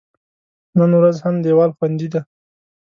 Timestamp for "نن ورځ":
0.77-1.15